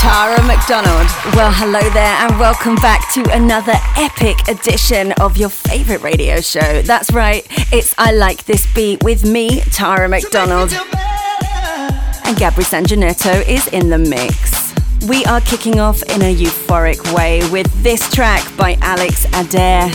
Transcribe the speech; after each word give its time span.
Tara 0.00 0.42
McDonald. 0.44 1.06
Well, 1.36 1.52
hello 1.52 1.80
there, 1.90 2.16
and 2.22 2.40
welcome 2.40 2.74
back 2.76 3.12
to 3.12 3.22
another 3.34 3.74
epic 3.98 4.48
edition 4.48 5.12
of 5.20 5.36
your 5.36 5.50
favorite 5.50 6.00
radio 6.00 6.40
show. 6.40 6.80
That's 6.80 7.12
right, 7.12 7.46
it's 7.70 7.94
I 7.98 8.12
Like 8.12 8.46
This 8.46 8.66
Beat 8.74 9.02
with 9.04 9.26
me, 9.26 9.60
Tara 9.60 10.08
McDonald. 10.08 10.72
And 10.72 12.34
Gabri 12.38 12.64
Sanjanetto 12.64 13.46
is 13.46 13.66
in 13.68 13.90
the 13.90 13.98
mix. 13.98 14.72
We 15.06 15.22
are 15.26 15.42
kicking 15.42 15.80
off 15.80 16.02
in 16.04 16.22
a 16.22 16.34
euphoric 16.34 17.14
way 17.14 17.46
with 17.50 17.70
this 17.82 18.10
track 18.10 18.42
by 18.56 18.78
Alex 18.80 19.26
Adair. 19.34 19.90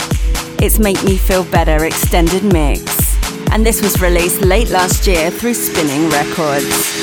It's 0.62 0.78
Make 0.78 1.02
Me 1.02 1.16
Feel 1.16 1.42
Better 1.46 1.84
extended 1.84 2.44
mix. 2.44 3.16
And 3.50 3.66
this 3.66 3.82
was 3.82 4.00
released 4.00 4.42
late 4.42 4.70
last 4.70 5.08
year 5.08 5.32
through 5.32 5.54
Spinnin' 5.54 6.10
Records. 6.10 6.94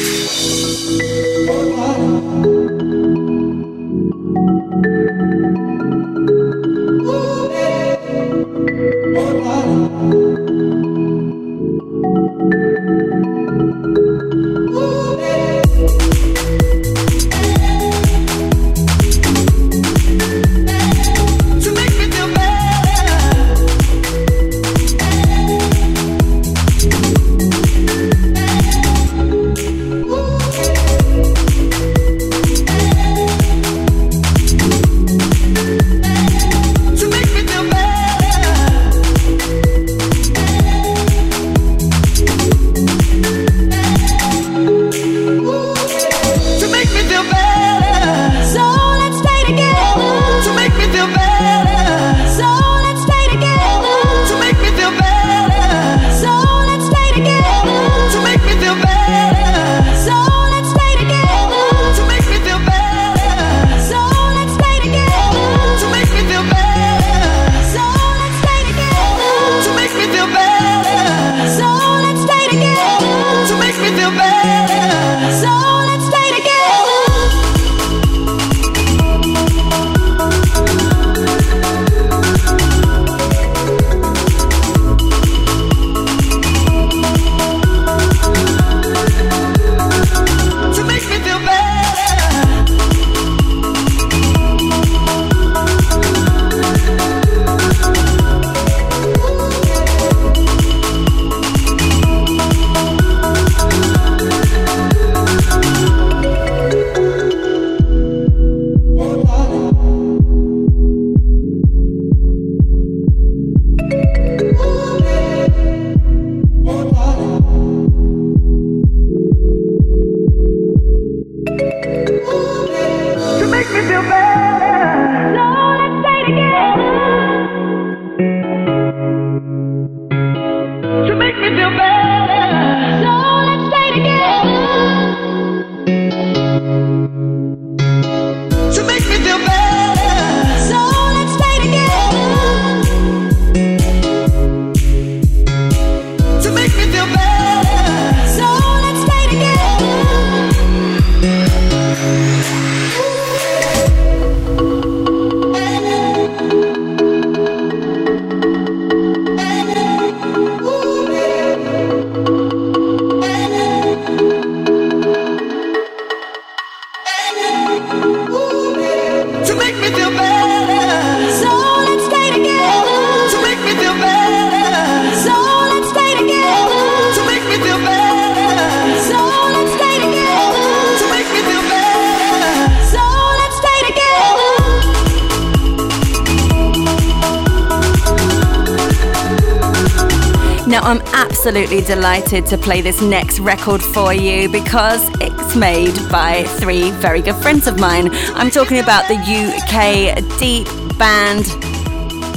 Absolutely 191.46 191.82
delighted 191.82 192.46
to 192.46 192.58
play 192.58 192.80
this 192.80 193.02
next 193.02 193.38
record 193.42 193.82
for 193.82 194.14
you 194.14 194.48
because 194.48 195.10
it's 195.20 195.58
made 195.58 195.94
by 196.10 196.42
three 196.46 196.90
very 196.92 197.22
good 197.22 197.36
friends 197.36 197.68
of 197.68 197.78
mine. 197.78 198.08
I'm 198.36 198.50
talking 198.50 198.80
about 198.80 199.10
the 199.10 199.16
UK 199.16 200.40
deep 200.40 200.66
band 200.98 201.44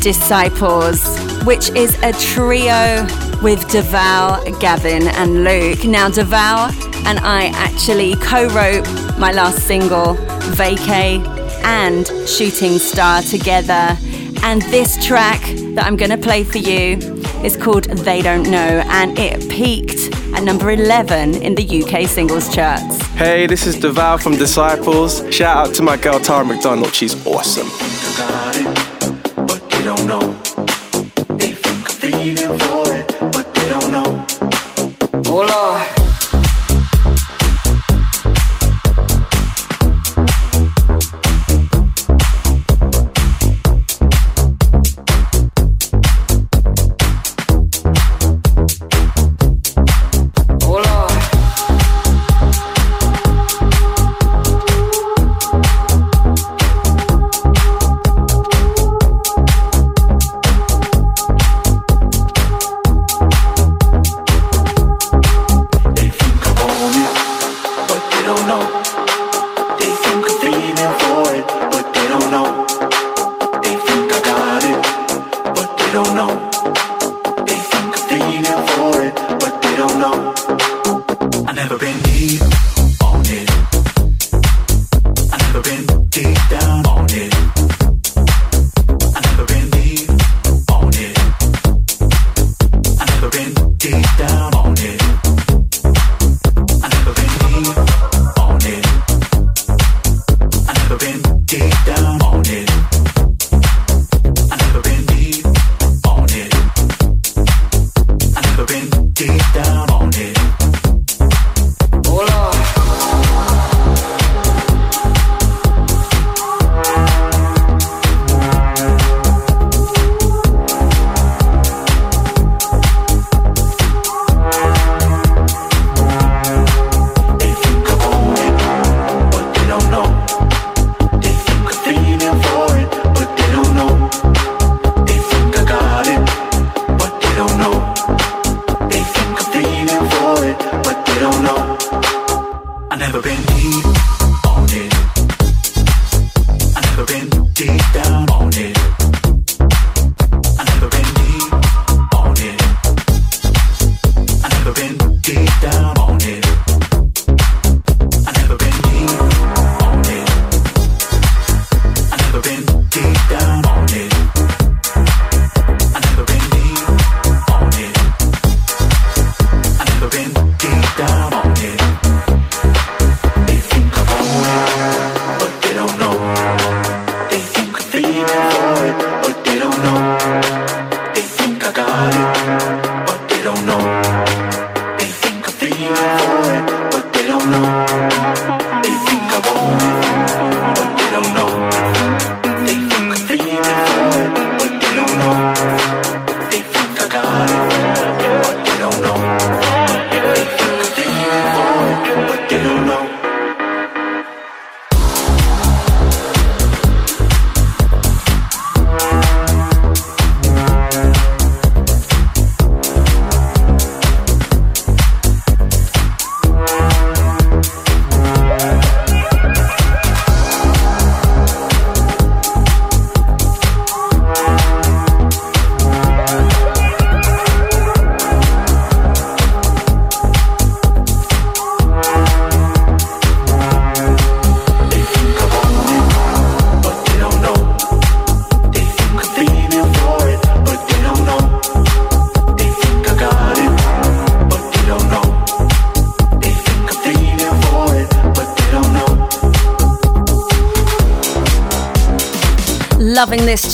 Disciples, 0.02 1.20
which 1.44 1.70
is 1.70 1.96
a 2.02 2.12
trio 2.14 3.04
with 3.44 3.60
Deval, 3.68 4.58
Gavin, 4.58 5.06
and 5.06 5.44
Luke. 5.44 5.84
Now, 5.84 6.08
Deval 6.08 6.72
and 7.06 7.20
I 7.20 7.52
actually 7.54 8.16
co 8.16 8.48
wrote 8.48 8.88
my 9.20 9.30
last 9.30 9.68
single, 9.68 10.16
Vacay, 10.56 11.24
and 11.62 12.08
Shooting 12.28 12.80
Star 12.80 13.22
together. 13.22 13.96
And 14.42 14.62
this 14.62 15.06
track 15.06 15.40
that 15.76 15.84
I'm 15.84 15.96
going 15.96 16.10
to 16.10 16.18
play 16.18 16.42
for 16.42 16.58
you 16.58 17.15
is 17.44 17.56
called 17.56 17.84
They 17.84 18.22
Don't 18.22 18.50
Know, 18.50 18.82
and 18.86 19.18
it 19.18 19.48
peaked 19.50 20.14
at 20.34 20.42
number 20.42 20.70
11 20.70 21.42
in 21.42 21.54
the 21.54 21.82
UK 21.82 22.08
singles 22.08 22.54
charts. 22.54 23.00
Hey, 23.08 23.46
this 23.46 23.66
is 23.66 23.76
Deval 23.76 24.22
from 24.22 24.36
Disciples. 24.36 25.22
Shout 25.32 25.68
out 25.68 25.74
to 25.74 25.82
my 25.82 25.96
girl 25.96 26.20
Tara 26.20 26.44
McDonald, 26.44 26.94
she's 26.94 27.14
awesome. 27.26 27.68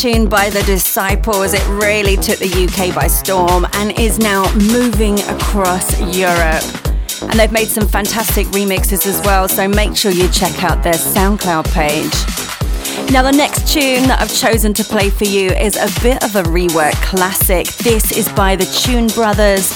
Tune 0.02 0.28
by 0.28 0.50
The 0.50 0.64
Disciples. 0.64 1.54
It 1.54 1.64
really 1.68 2.16
took 2.16 2.40
the 2.40 2.50
UK 2.50 2.92
by 2.92 3.06
storm 3.06 3.64
and 3.74 3.96
is 4.00 4.18
now 4.18 4.52
moving 4.54 5.20
across 5.20 5.96
Europe. 6.00 6.64
And 7.30 7.38
they've 7.38 7.52
made 7.52 7.68
some 7.68 7.86
fantastic 7.86 8.48
remixes 8.48 9.06
as 9.06 9.24
well, 9.24 9.46
so 9.46 9.68
make 9.68 9.96
sure 9.96 10.10
you 10.10 10.28
check 10.30 10.64
out 10.64 10.82
their 10.82 10.94
SoundCloud 10.94 11.72
page. 11.72 13.12
Now, 13.12 13.22
the 13.22 13.30
next 13.30 13.72
tune 13.72 14.08
that 14.08 14.20
I've 14.20 14.34
chosen 14.34 14.74
to 14.74 14.82
play 14.82 15.08
for 15.08 15.22
you 15.22 15.50
is 15.50 15.76
a 15.76 15.86
bit 16.02 16.24
of 16.24 16.34
a 16.34 16.42
rework 16.50 16.94
classic. 16.94 17.68
This 17.76 18.10
is 18.10 18.28
by 18.32 18.56
the 18.56 18.64
Tune 18.64 19.06
Brothers. 19.06 19.70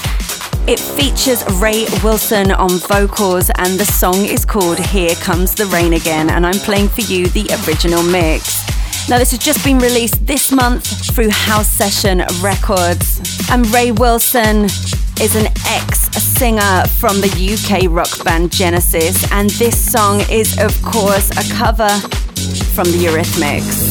It 0.66 0.80
features 0.80 1.44
Ray 1.60 1.86
Wilson 2.02 2.50
on 2.50 2.70
vocals, 2.88 3.48
and 3.58 3.78
the 3.78 3.84
song 3.84 4.24
is 4.24 4.44
called 4.44 4.80
Here 4.80 5.14
Comes 5.14 5.54
the 5.54 5.66
Rain 5.66 5.92
Again. 5.92 6.30
And 6.30 6.44
I'm 6.44 6.58
playing 6.58 6.88
for 6.88 7.02
you 7.02 7.28
the 7.28 7.46
original 7.64 8.02
mix. 8.02 8.55
Now, 9.08 9.18
this 9.18 9.30
has 9.30 9.38
just 9.38 9.64
been 9.64 9.78
released 9.78 10.26
this 10.26 10.50
month 10.50 10.84
through 11.14 11.30
House 11.30 11.68
Session 11.68 12.24
Records. 12.42 13.20
And 13.48 13.64
Ray 13.72 13.92
Wilson 13.92 14.64
is 15.20 15.36
an 15.36 15.46
ex 15.68 16.00
singer 16.16 16.82
from 16.98 17.20
the 17.20 17.30
UK 17.30 17.88
rock 17.88 18.24
band 18.24 18.50
Genesis, 18.50 19.30
and 19.30 19.48
this 19.50 19.78
song 19.78 20.22
is, 20.28 20.58
of 20.58 20.82
course, 20.82 21.30
a 21.30 21.54
cover 21.54 21.88
from 22.74 22.90
the 22.90 22.98
Eurythmics. 23.06 23.85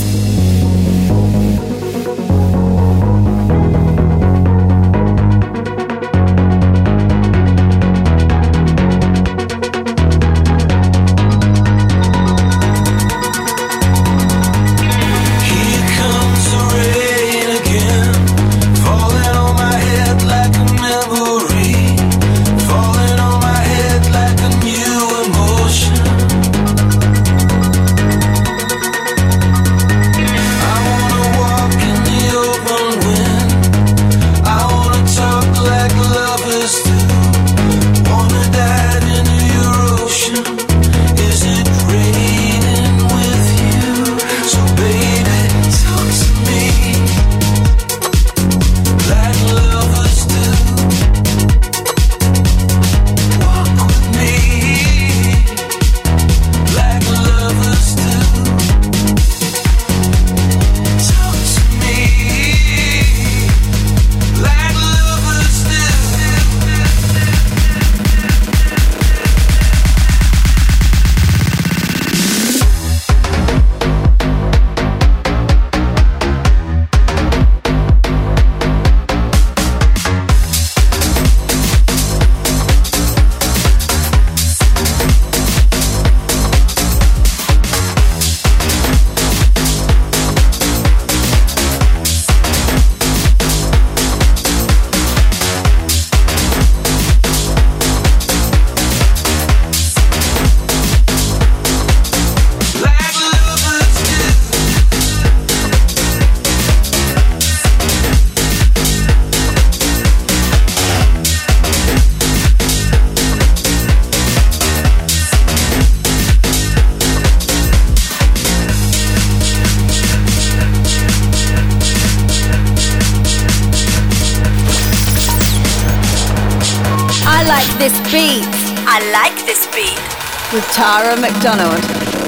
With 130.52 130.64
Tara 130.74 131.16
McDonald. 131.16 132.25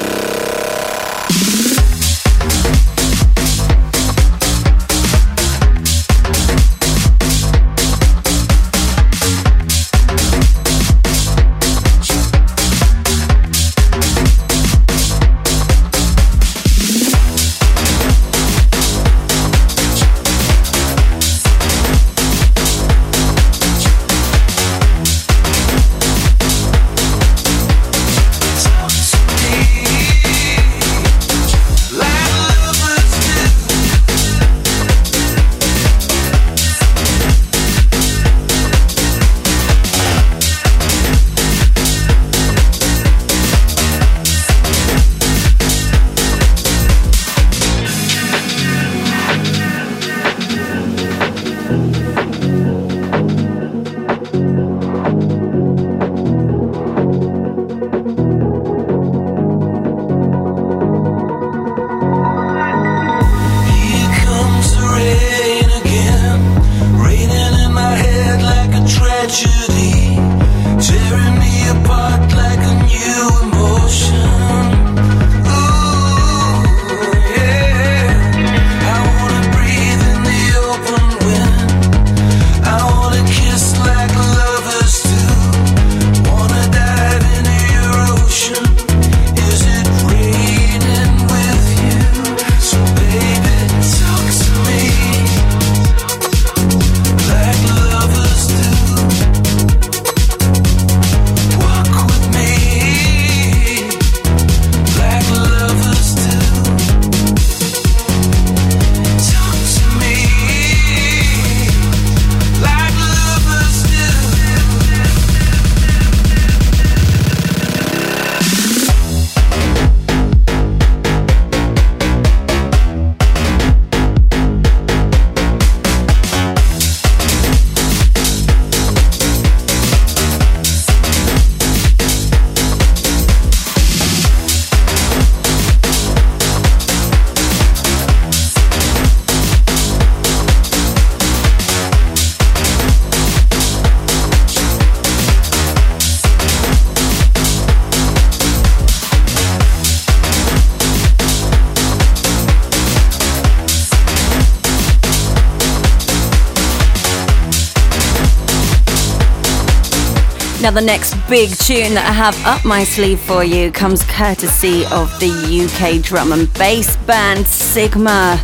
Now, 160.68 160.74
the 160.74 160.82
next 160.82 161.14
big 161.30 161.48
tune 161.56 161.94
that 161.94 162.04
I 162.06 162.12
have 162.12 162.36
up 162.44 162.62
my 162.62 162.84
sleeve 162.84 163.20
for 163.20 163.42
you 163.42 163.72
comes 163.72 164.04
courtesy 164.04 164.84
of 164.92 165.08
the 165.18 165.30
UK 165.64 166.02
drum 166.04 166.30
and 166.30 166.52
bass 166.52 166.94
band 167.06 167.46
Sigma. 167.46 168.38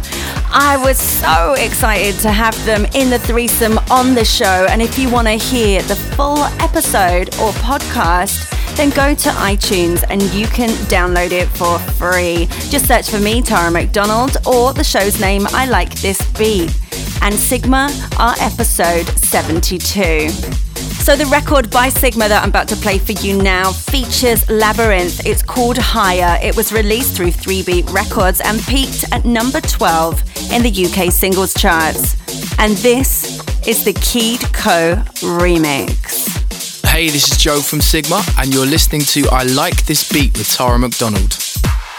I 0.51 0.81
was 0.83 0.97
so 0.97 1.53
excited 1.53 2.19
to 2.21 2.31
have 2.31 2.57
them 2.65 2.87
in 2.95 3.11
the 3.11 3.19
threesome 3.19 3.79
on 3.91 4.15
the 4.15 4.25
show, 4.25 4.67
and 4.71 4.81
if 4.81 4.99
you 4.99 5.11
want 5.11 5.29
to 5.29 5.35
hear 5.35 5.83
the 5.83 5.97
full 5.97 6.39
episode 6.65 7.29
or 7.35 7.53
podcast, 7.61 8.49
then 8.75 8.89
go 8.89 9.15
to 9.15 9.29
iTunes 9.29 10.03
and 10.09 10.23
you 10.33 10.47
can 10.47 10.71
download 10.89 11.31
it 11.31 11.49
for 11.49 11.79
free. 11.79 12.47
Just 12.71 12.87
search 12.87 13.11
for 13.11 13.21
me, 13.21 13.43
Tara 13.43 13.71
McDonald, 13.71 14.39
or 14.47 14.73
the 14.73 14.83
show's 14.83 15.21
name, 15.21 15.47
I 15.51 15.67
Like 15.67 15.93
This 16.01 16.27
Beat. 16.39 16.75
And 17.21 17.35
Sigma 17.35 17.91
are 18.19 18.35
episode 18.41 19.09
72. 19.19 20.64
So, 21.05 21.15
the 21.17 21.27
record 21.27 21.69
by 21.71 21.91
Sigma 21.91 22.29
that 22.29 22.43
I'm 22.43 22.49
about 22.49 22.67
to 22.69 22.77
play 22.77 22.97
for 22.97 23.13
you 23.13 23.43
now 23.43 23.73
features 23.73 24.43
Labrinth. 24.47 25.27
It's 25.27 25.43
called 25.43 25.77
Higher. 25.77 26.41
It 26.43 26.57
was 26.57 26.73
released 26.73 27.15
through 27.15 27.33
3 27.33 27.63
Beat 27.63 27.91
Records 27.91 28.41
and 28.41 28.59
peaked 28.63 29.05
at 29.13 29.27
number 29.27 29.61
12 29.61 30.23
in 30.51 30.63
the 30.63 30.71
UK 30.71 31.13
singles 31.13 31.53
charts. 31.53 32.17
And 32.59 32.75
this 32.79 33.39
is 33.69 33.85
the 33.85 33.93
Keed 33.93 34.41
Co 34.55 34.95
remix. 35.21 36.41
Hey, 36.87 37.11
this 37.11 37.31
is 37.31 37.37
Joe 37.37 37.61
from 37.61 37.83
Sigma, 37.83 38.23
and 38.39 38.55
you're 38.55 38.65
listening 38.65 39.03
to 39.03 39.29
I 39.31 39.43
Like 39.43 39.85
This 39.85 40.11
Beat 40.11 40.39
with 40.39 40.51
Tara 40.51 40.79
McDonald. 40.79 41.37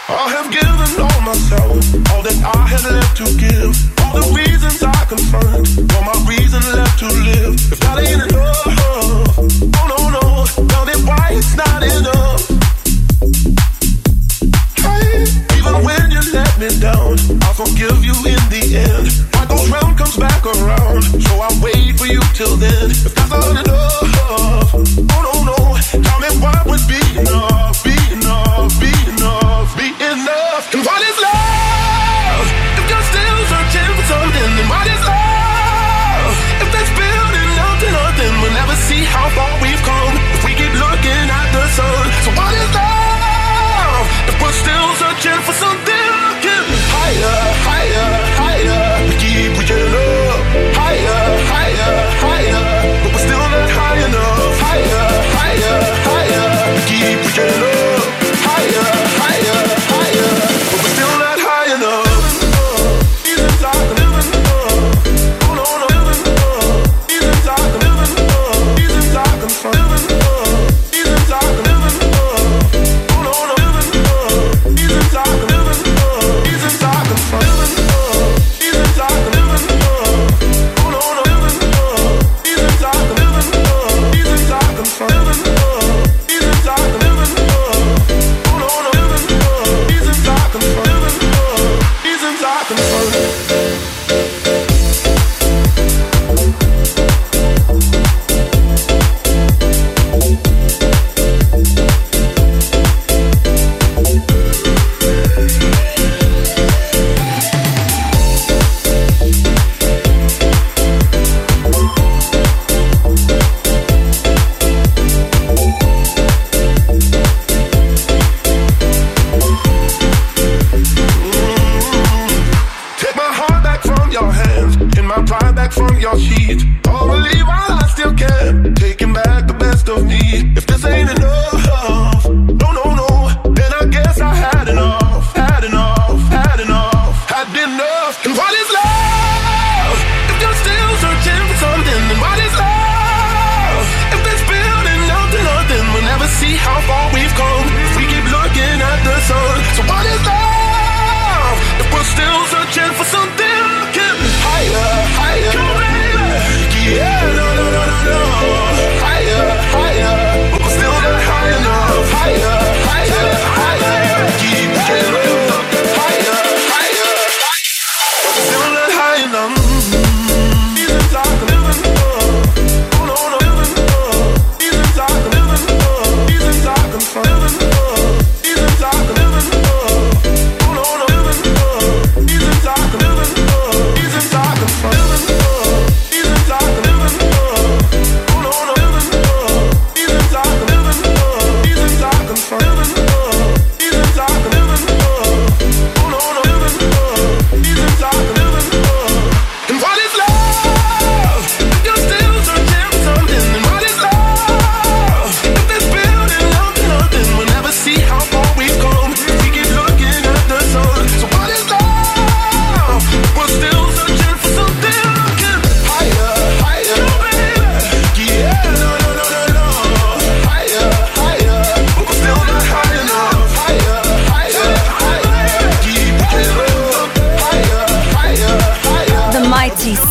I 0.09 0.29
have 0.29 0.51
given 0.51 0.99
all 0.99 1.21
myself, 1.21 2.11
all 2.11 2.23
that 2.23 2.55
I 2.55 2.67
had 2.69 2.91
left 2.91 3.17
to 3.17 3.37
give 3.37 3.94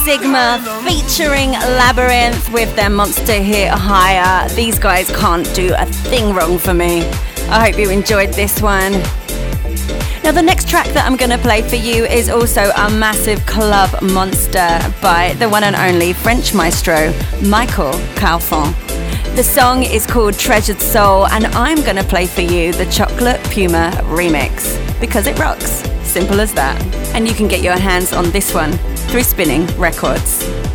Sigma 0.04 0.60
featuring 0.86 1.52
Labrinth 1.52 2.52
with 2.52 2.76
their 2.76 2.90
monster 2.90 3.40
hit 3.40 3.70
Higher. 3.70 4.46
These 4.50 4.78
guys 4.78 5.10
can't 5.16 5.50
do 5.54 5.72
a 5.78 5.86
thing 5.86 6.34
wrong 6.34 6.58
for 6.58 6.74
me. 6.74 7.00
I 7.48 7.70
hope 7.70 7.78
you 7.80 7.88
enjoyed 7.88 8.34
this 8.34 8.60
one. 8.60 8.92
Now, 10.22 10.32
the 10.32 10.42
next 10.42 10.68
track 10.68 10.88
that 10.88 11.04
I'm 11.06 11.16
going 11.16 11.30
to 11.30 11.38
play 11.38 11.62
for 11.62 11.76
you 11.76 12.04
is 12.04 12.28
also 12.28 12.70
a 12.76 12.90
massive 12.90 13.46
club 13.46 14.02
monster 14.02 14.78
by 15.00 15.34
the 15.38 15.48
one 15.48 15.64
and 15.64 15.74
only 15.74 16.12
French 16.12 16.52
maestro 16.52 17.10
Michael 17.42 17.92
Calfan. 18.14 18.74
The 19.36 19.42
song 19.42 19.84
is 19.84 20.06
called 20.06 20.38
Treasured 20.38 20.82
Soul, 20.82 21.28
and 21.28 21.46
I'm 21.46 21.82
going 21.82 21.96
to 21.96 22.04
play 22.04 22.26
for 22.26 22.42
you 22.42 22.74
the 22.74 22.86
Chocolate 22.86 23.42
Puma 23.44 23.92
remix 24.02 24.78
because 25.00 25.26
it 25.26 25.38
rocks. 25.38 25.82
Simple 26.02 26.42
as 26.42 26.52
that. 26.52 26.78
And 27.14 27.26
you 27.26 27.32
can 27.32 27.48
get 27.48 27.62
your 27.62 27.78
hands 27.78 28.12
on 28.12 28.30
this 28.32 28.52
one 28.52 28.78
through 29.14 29.22
Spinnin' 29.22 29.64
Records. 29.78 30.73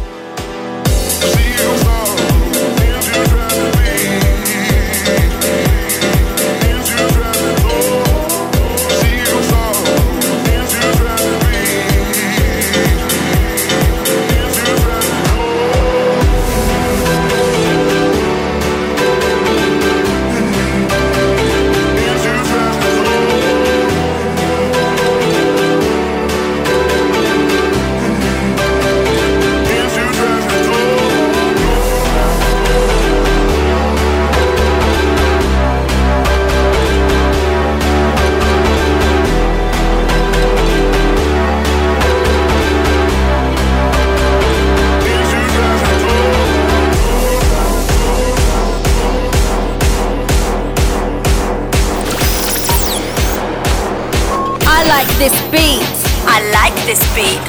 This 55.19 55.35
beat. 55.51 55.83
I 56.31 56.39
like 56.55 56.73
this 56.85 57.03
beat. 57.13 57.43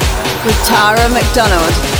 With 0.45 0.59
Tara 0.67 1.07
McDonald. 1.09 1.90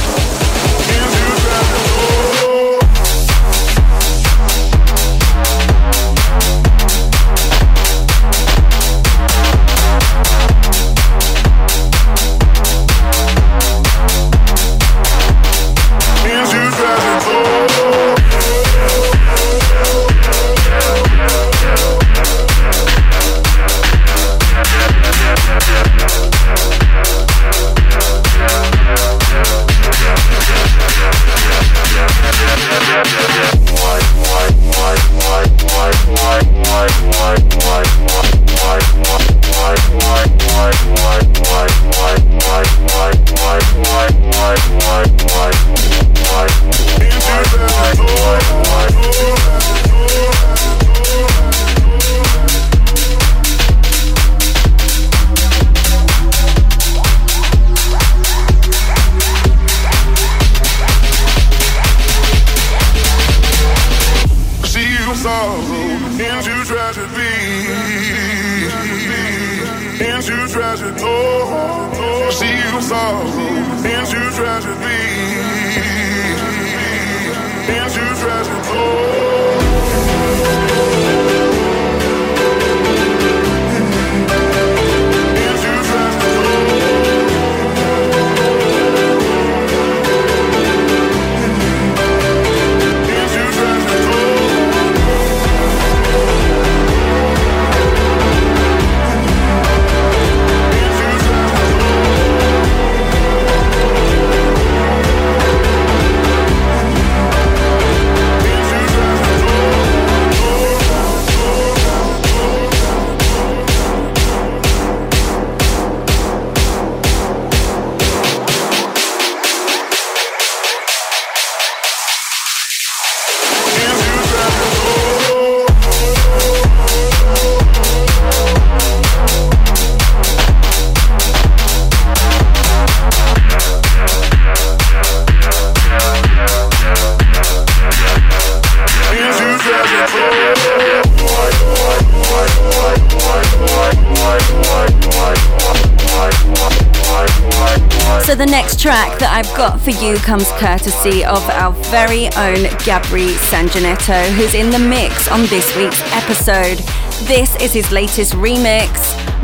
Track 148.81 149.19
that 149.19 149.29
I've 149.31 149.55
got 149.55 149.79
for 149.79 149.91
you 149.91 150.15
comes 150.17 150.49
courtesy 150.53 151.23
of 151.23 151.47
our 151.51 151.71
very 151.93 152.25
own 152.33 152.65
Gabri 152.81 153.29
Sanjanetto, 153.53 154.33
who's 154.33 154.55
in 154.55 154.71
the 154.71 154.79
mix 154.79 155.27
on 155.27 155.41
this 155.53 155.77
week's 155.77 156.01
episode. 156.13 156.79
This 157.27 157.55
is 157.57 157.73
his 157.73 157.91
latest 157.91 158.33
remix, 158.33 158.89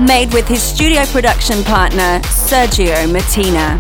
made 0.03 0.33
with 0.33 0.47
his 0.47 0.63
studio 0.63 1.05
production 1.05 1.63
partner, 1.65 2.19
Sergio 2.23 3.13
Martina. 3.13 3.79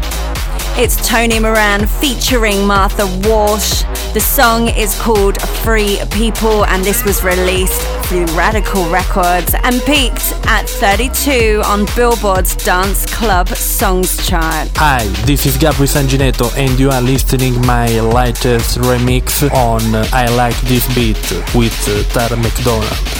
It's 0.79 0.95
Tony 1.07 1.39
Moran 1.39 1.87
featuring 1.87 2.63
Martha 2.67 3.07
Wash. 3.27 3.81
The 4.13 4.21
song 4.21 4.69
is 4.69 4.99
called 4.99 5.39
Free 5.63 5.99
People, 6.11 6.65
and 6.65 6.83
this 6.83 7.03
was 7.03 7.23
released 7.23 7.81
through 8.05 8.25
Radical 8.37 8.89
Records 8.89 9.53
and 9.63 9.81
peaked 9.81 10.33
at 10.47 10.63
32 10.67 11.61
on 11.65 11.85
Billboard's 11.95 12.55
Dance 12.55 13.05
Club 13.13 13.49
Songs 13.49 14.25
chart. 14.25 14.69
Hi, 14.77 15.05
this 15.25 15.45
is 15.45 15.57
Gabri 15.57 15.87
Sanginetto 15.87 16.49
and 16.57 16.79
you 16.79 16.89
are 16.89 17.01
listening 17.01 17.59
my 17.65 17.87
latest 17.99 18.77
remix 18.79 19.43
on 19.51 19.93
uh, 19.93 20.07
I 20.13 20.33
Like 20.35 20.59
This 20.61 20.87
Beat 20.95 21.19
with 21.53 21.77
uh, 21.89 22.03
Tara 22.13 22.41
McDonald. 22.41 23.16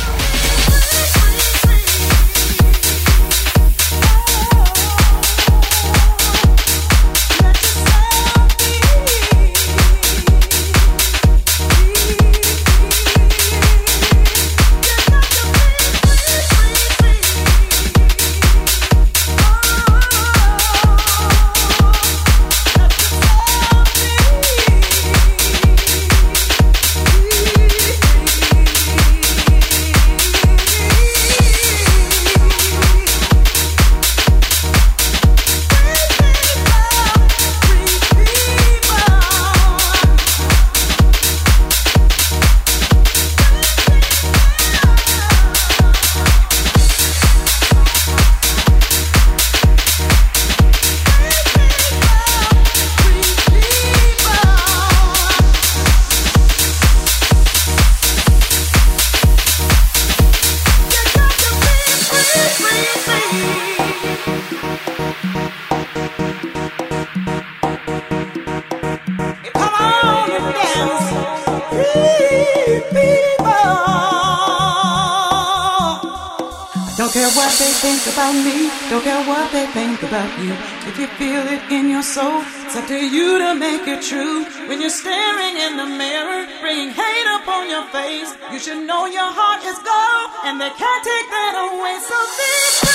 Think 77.82 78.02
about 78.12 78.34
me, 78.34 78.70
don't 78.90 79.04
care 79.04 79.24
what 79.28 79.52
they 79.52 79.68
think 79.68 80.02
about 80.02 80.32
you. 80.42 80.54
If 80.90 80.98
you 80.98 81.08
feel 81.22 81.46
it 81.46 81.62
in 81.72 81.90
your 81.90 82.02
soul, 82.02 82.42
it's 82.66 82.76
up 82.76 82.88
to 82.88 82.98
you 82.98 83.38
to 83.38 83.54
make 83.54 83.88
it 83.88 84.02
true. 84.02 84.46
When 84.68 84.82
you're 84.82 84.90
staring 84.90 85.56
in 85.58 85.78
the 85.78 85.86
mirror, 85.86 86.48
bringing 86.60 86.90
hate 86.90 87.30
upon 87.38 87.70
your 87.70 87.86
face, 87.94 88.34
you 88.52 88.60
should 88.60 88.82
know 88.88 89.06
your 89.06 89.30
heart 89.30 89.62
is 89.62 89.78
gold, 89.86 90.28
and 90.46 90.60
they 90.60 90.74
can't 90.74 91.04
take 91.04 91.30
that 91.30 91.54
away. 91.70 91.96
So 92.02 92.18
be 92.40 92.87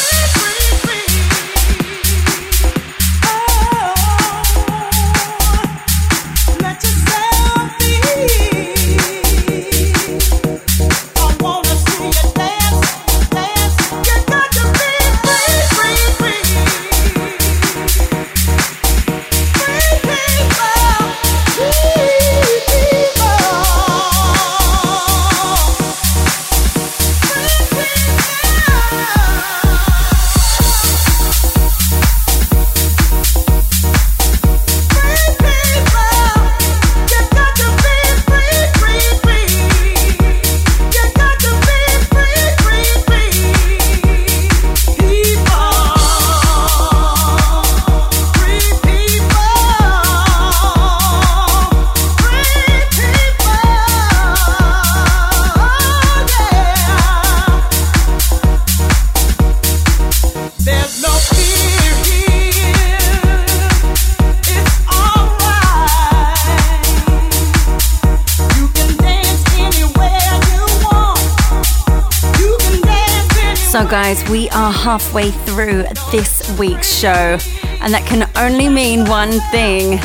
guys, 73.80 74.28
we 74.28 74.50
are 74.50 74.70
halfway 74.70 75.30
through 75.30 75.84
this 76.10 76.58
week's 76.58 76.94
show, 76.94 77.38
and 77.80 77.94
that 77.94 78.04
can 78.06 78.30
only 78.36 78.68
mean 78.68 79.08
one 79.08 79.32
thing 79.50 79.98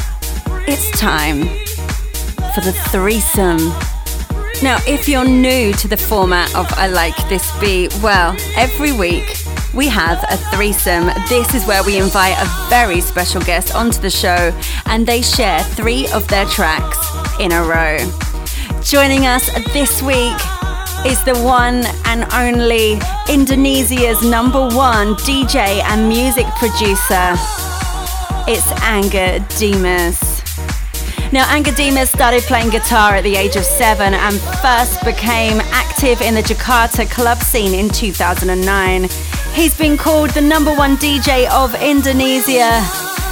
it's 0.65 0.89
time 0.97 1.41
for 2.55 2.61
the 2.61 2.71
threesome. 2.91 3.57
Now, 4.63 4.79
if 4.87 5.09
you're 5.09 5.27
new 5.27 5.73
to 5.73 5.87
the 5.89 5.97
format 5.97 6.55
of 6.55 6.65
I 6.77 6.87
Like 6.87 7.15
This 7.27 7.45
Beat, 7.59 7.93
well, 8.01 8.37
every 8.55 8.93
week 8.93 9.35
we 9.73 9.89
have 9.89 10.23
a 10.31 10.37
threesome. 10.55 11.07
This 11.27 11.53
is 11.53 11.67
where 11.67 11.83
we 11.83 11.97
invite 11.97 12.37
a 12.39 12.69
very 12.69 13.01
special 13.01 13.41
guest 13.41 13.75
onto 13.75 13.99
the 13.99 14.09
show, 14.09 14.57
and 14.85 15.05
they 15.05 15.21
share 15.21 15.61
three 15.61 16.07
of 16.13 16.25
their 16.29 16.45
tracks 16.45 16.97
in 17.37 17.51
a 17.51 17.61
row. 17.63 17.97
Joining 18.81 19.25
us 19.25 19.51
this 19.73 20.01
week 20.01 20.37
is 21.05 21.23
the 21.23 21.37
one 21.43 21.83
and 22.05 22.25
only 22.33 22.99
Indonesia's 23.29 24.23
number 24.23 24.61
one 24.75 25.15
DJ 25.15 25.81
and 25.83 26.07
music 26.07 26.45
producer. 26.57 27.35
It's 28.47 28.67
Angga 28.83 29.45
Dimas. 29.57 30.19
Now, 31.31 31.45
Angga 31.45 31.75
Dimas 31.75 32.09
started 32.09 32.43
playing 32.43 32.69
guitar 32.69 33.15
at 33.15 33.23
the 33.23 33.35
age 33.35 33.55
of 33.55 33.65
seven 33.65 34.13
and 34.13 34.39
first 34.61 35.03
became 35.03 35.59
active 35.71 36.21
in 36.21 36.33
the 36.33 36.41
Jakarta 36.41 37.09
club 37.09 37.37
scene 37.39 37.73
in 37.73 37.89
2009. 37.89 39.09
He's 39.53 39.77
been 39.77 39.97
called 39.97 40.29
the 40.31 40.41
number 40.41 40.73
one 40.73 40.95
DJ 40.97 41.49
of 41.49 41.75
Indonesia 41.81 42.81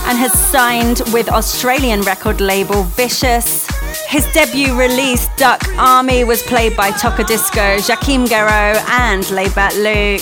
and 0.07 0.17
has 0.17 0.33
signed 0.33 1.01
with 1.13 1.29
Australian 1.29 2.01
record 2.01 2.41
label 2.41 2.83
Vicious. 2.83 3.74
His 4.15 4.31
debut 4.31 4.79
release, 4.79 5.27
Duck 5.35 5.61
Army, 5.77 6.23
was 6.23 6.41
played 6.41 6.77
by 6.77 6.91
Tocadisco, 6.91 7.85
Joachim 7.85 8.23
Garraud, 8.23 8.77
and 8.87 9.21
Laidback 9.25 9.75
Luke. 9.75 10.21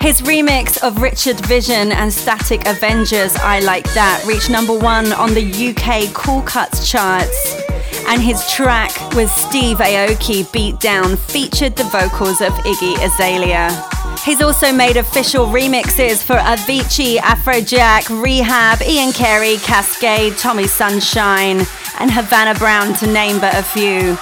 His 0.00 0.22
remix 0.22 0.80
of 0.80 1.02
Richard 1.02 1.44
Vission 1.46 1.90
and 1.90 2.12
Static 2.12 2.62
Revenger, 2.62 3.26
I 3.40 3.58
Like 3.64 3.92
That, 3.94 4.24
reached 4.28 4.48
number 4.48 4.78
one 4.78 5.12
on 5.12 5.34
the 5.34 5.42
UK 5.42 6.14
Cool 6.14 6.42
Cuts 6.42 6.88
charts. 6.88 7.60
And 8.06 8.22
his 8.22 8.48
track 8.52 8.92
with 9.16 9.28
Steve 9.28 9.78
Aoki, 9.78 10.50
Beat 10.52 10.78
Down, 10.78 11.16
featured 11.16 11.74
the 11.74 11.82
vocals 11.90 12.40
of 12.40 12.52
Iggy 12.52 12.94
Azalea. 13.04 13.95
He's 14.26 14.42
also 14.42 14.72
made 14.72 14.96
official 14.96 15.46
remixes 15.46 16.20
for 16.20 16.34
Avicii, 16.34 17.18
Afrojack, 17.18 18.10
R3hab, 18.10 18.82
Ian 18.84 19.12
Carey, 19.12 19.54
Kaskade, 19.58 20.36
Tommy 20.36 20.66
Sunshine, 20.66 21.64
and 22.00 22.10
Havana 22.10 22.58
Brown, 22.58 22.92
to 22.94 23.06
name 23.06 23.38
but 23.38 23.54
a 23.54 23.62
few. 23.62 24.18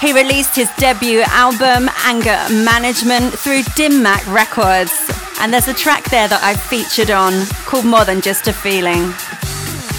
He 0.00 0.14
released 0.14 0.56
his 0.56 0.70
debut 0.78 1.24
album, 1.26 1.90
Anger 2.06 2.40
Management, 2.64 3.34
through 3.34 3.64
Dim 3.76 4.02
Mak 4.02 4.26
Records, 4.28 4.94
and 5.40 5.52
there's 5.52 5.68
a 5.68 5.74
track 5.74 6.04
there 6.04 6.28
that 6.28 6.42
I've 6.42 6.62
featured 6.62 7.10
on 7.10 7.44
called 7.66 7.84
More 7.84 8.06
Than 8.06 8.22
Just 8.22 8.48
a 8.48 8.52
Feeling. 8.54 9.12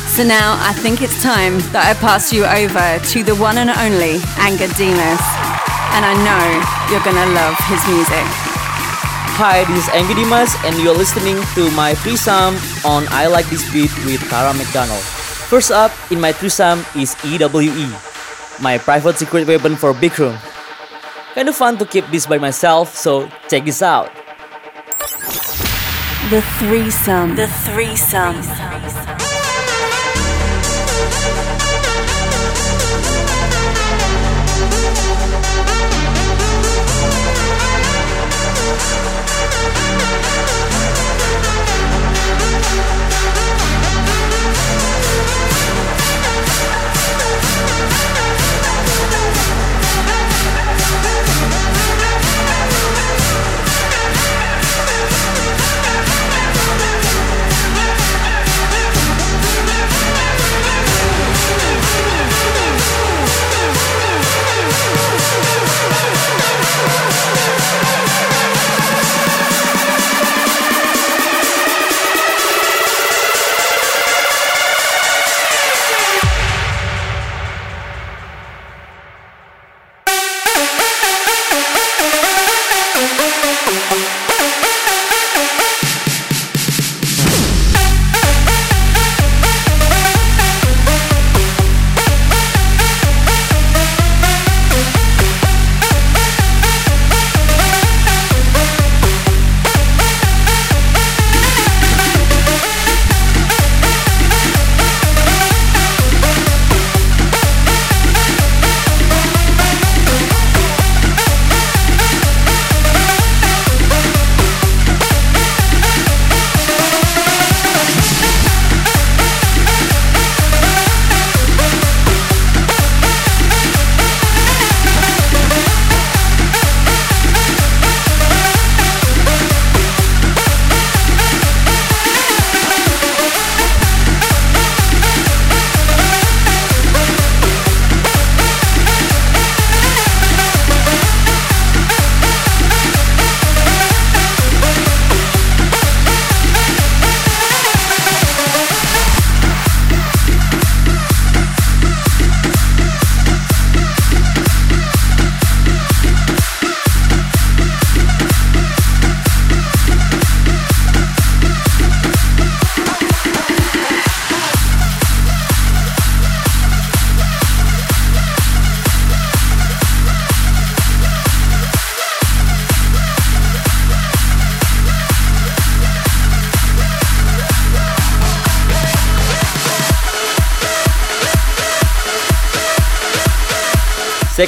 So 0.10 0.24
now 0.26 0.58
I 0.60 0.74
think 0.74 1.04
it's 1.04 1.22
time 1.22 1.60
that 1.70 1.86
I 1.86 1.94
pass 2.02 2.34
you 2.34 2.46
over 2.46 2.98
to 3.14 3.24
the 3.24 3.36
one 3.36 3.60
and 3.60 3.70
only 3.70 4.18
Angga 4.42 4.74
Dimas, 4.74 5.22
and 5.94 6.02
I 6.02 6.18
know 6.26 6.46
you're 6.90 7.06
gonna 7.06 7.30
love 7.38 7.54
his 7.70 7.86
music. 7.94 8.53
Hi, 9.34 9.66
this 9.66 9.88
is 9.88 9.90
Angga 9.98 10.14
Dimas, 10.14 10.54
and 10.62 10.78
you're 10.78 10.94
listening 10.94 11.42
to 11.58 11.66
my 11.74 11.98
threesome 12.06 12.54
on 12.86 13.10
I 13.10 13.26
Like 13.26 13.50
This 13.50 13.66
Beat 13.74 13.90
with 14.06 14.22
Tara 14.30 14.54
McDonald. 14.54 15.02
First 15.50 15.72
up 15.74 15.90
in 16.12 16.22
my 16.22 16.32
threesome 16.32 16.86
is 16.94 17.18
EWE, 17.26 17.90
my 18.62 18.78
private 18.78 19.18
secret 19.18 19.48
weapon 19.48 19.76
for 19.76 19.92
Big 19.92 20.14
Room. 20.20 20.38
Kind 21.34 21.50
of 21.50 21.56
fun 21.58 21.82
to 21.82 21.86
keep 21.86 22.06
this 22.14 22.28
by 22.30 22.38
myself, 22.38 22.94
so 22.94 23.26
check 23.50 23.66
this 23.66 23.82
out. 23.82 24.14
The 26.30 26.46
threesome. 26.62 27.36
The 27.36 27.50
threesome. 27.66 28.38
Second 28.44 28.73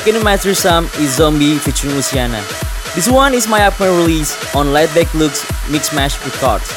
in 0.03 0.21
my 0.23 0.35
threesome 0.35 0.85
is 0.99 1.15
Zombie 1.15 1.57
featuring 1.57 1.95
Luciana. 1.95 2.43
This 2.95 3.07
one 3.07 3.33
is 3.33 3.47
my 3.47 3.65
upcoming 3.65 3.95
release 3.95 4.35
on 4.53 4.67
Laidback 4.67 5.13
Luke's 5.13 5.45
Mix 5.71 5.93
Mash 5.93 6.19
Records. 6.25 6.69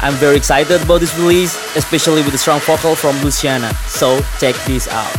I'm 0.00 0.14
very 0.14 0.36
excited 0.36 0.80
about 0.82 1.00
this 1.00 1.14
release, 1.18 1.54
especially 1.76 2.22
with 2.22 2.32
the 2.32 2.38
strong 2.38 2.60
vocal 2.60 2.96
from 2.96 3.14
Luciana. 3.22 3.74
So 3.86 4.20
check 4.38 4.54
this 4.64 4.88
out. 4.88 5.12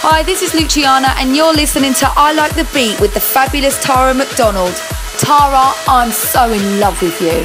Hi, 0.00 0.22
this 0.22 0.40
is 0.40 0.54
Luciana, 0.54 1.14
and 1.18 1.36
you're 1.36 1.52
listening 1.52 1.92
to 1.94 2.06
I 2.16 2.32
Like 2.32 2.54
the 2.54 2.68
Beat 2.72 2.98
with 3.00 3.12
the 3.12 3.20
fabulous 3.20 3.78
Tara 3.84 4.14
McDonald. 4.14 4.74
Tara, 5.18 5.74
I'm 5.86 6.10
so 6.10 6.50
in 6.50 6.80
love 6.80 7.00
with 7.02 7.20
you. 7.20 7.44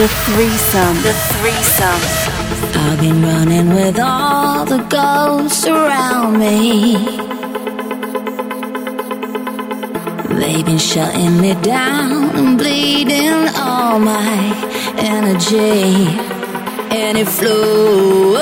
The 0.00 0.08
threesome. 0.24 0.96
The 1.02 1.12
threesome. 1.36 2.27
I've 2.74 3.00
been 3.00 3.22
running 3.22 3.74
with 3.74 3.98
all 3.98 4.64
the 4.64 4.78
ghosts 4.88 5.66
around 5.66 6.38
me. 6.38 6.96
They've 10.40 10.64
been 10.64 10.78
shutting 10.78 11.40
me 11.40 11.54
down 11.62 12.36
and 12.36 12.58
bleeding 12.58 13.48
all 13.56 13.98
my 13.98 14.54
energy. 14.98 16.08
And 16.90 17.18
it 17.18 17.28
flows 17.28 18.36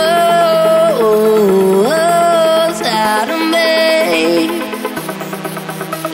out 2.83 3.29
of 3.29 3.41
me 3.51 4.49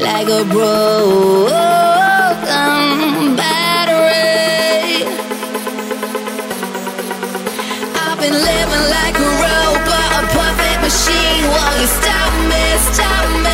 like 0.03 0.29
a 0.29 0.44
broken 0.51 1.42
stop 12.79 13.43
me, 13.43 13.52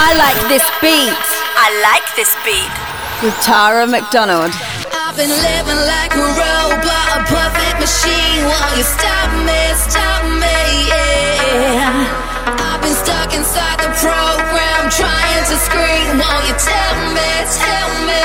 I 0.00 0.16
like 0.16 0.40
this 0.48 0.64
beat. 0.80 1.12
I 1.60 1.68
like 1.84 2.08
this 2.16 2.32
beat. 2.40 2.72
With 3.20 3.36
Tara 3.44 3.84
McDonald. 3.84 4.48
I've 4.96 5.12
been 5.12 5.28
living 5.28 5.80
like 5.84 6.16
a 6.16 6.24
robot, 6.40 7.08
a 7.14 7.28
perfect 7.28 7.76
machine. 7.84 8.48
While 8.48 8.72
you 8.80 8.86
stop 8.96 9.28
me, 9.44 9.60
stop 9.76 10.24
me, 10.40 10.56
yeah. 10.88 12.08
I've 12.48 12.80
been 12.80 12.96
stuck 12.96 13.36
inside 13.36 13.76
the 13.84 13.92
program, 14.00 14.88
trying 14.88 15.44
to 15.52 15.56
scream. 15.68 16.16
While 16.16 16.48
you 16.48 16.56
tell 16.56 16.96
me, 17.12 17.30
tell 17.60 17.90
me, 18.08 18.24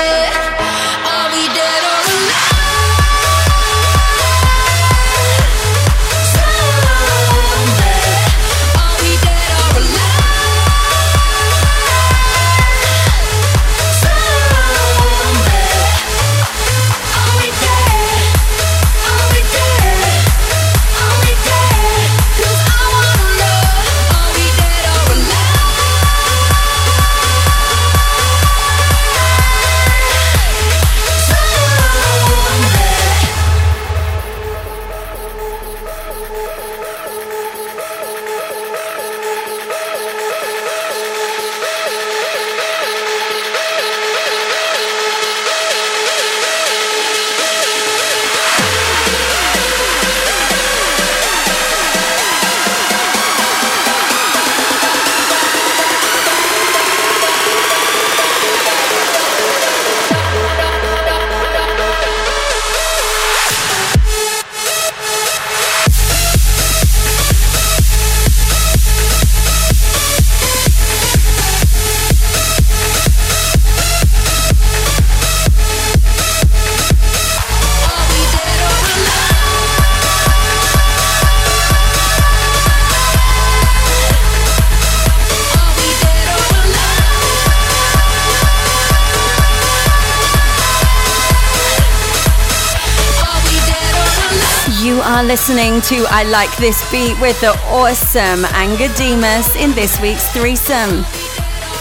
are 95.16 95.24
listening 95.24 95.80
to 95.80 96.04
I 96.10 96.24
Like 96.24 96.54
This 96.58 96.76
Beat 96.92 97.18
with 97.22 97.40
the 97.40 97.56
awesome 97.72 98.44
Angga 98.52 98.94
Dimas 98.98 99.48
in 99.56 99.72
this 99.72 99.98
week's 99.98 100.28
threesome. 100.32 101.06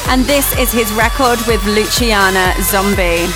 And 0.07 0.23
this 0.23 0.57
is 0.57 0.71
his 0.71 0.93
record 0.93 1.37
with 1.45 1.59
Luciana 1.65 2.55
Zombie. 2.63 3.27